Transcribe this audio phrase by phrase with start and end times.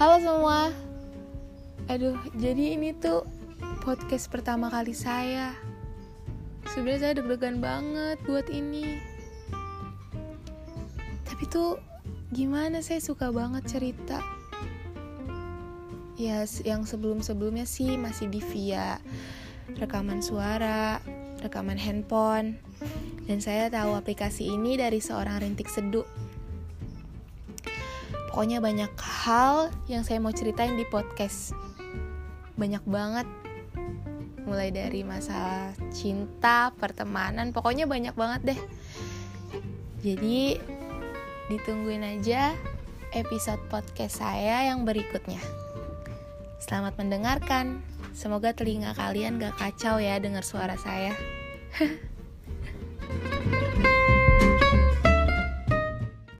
[0.00, 0.72] Halo semua.
[1.92, 3.20] Aduh, jadi ini tuh
[3.84, 5.52] podcast pertama kali saya.
[6.72, 8.96] Sebenarnya saya deg-degan banget buat ini.
[11.28, 11.76] Tapi tuh
[12.32, 14.24] gimana saya suka banget cerita.
[16.16, 18.96] Ya, yang sebelum-sebelumnya sih masih di via
[19.76, 21.04] rekaman suara,
[21.44, 22.56] rekaman handphone.
[23.28, 26.08] Dan saya tahu aplikasi ini dari seorang rintik seduh
[28.30, 31.50] Pokoknya banyak hal yang saya mau ceritain di podcast.
[32.54, 33.26] Banyak banget.
[34.46, 38.60] Mulai dari masalah cinta, pertemanan, pokoknya banyak banget deh.
[40.06, 40.62] Jadi
[41.50, 42.54] ditungguin aja
[43.18, 45.42] episode podcast saya yang berikutnya.
[46.62, 47.82] Selamat mendengarkan.
[48.14, 51.18] Semoga telinga kalian gak kacau ya dengar suara saya.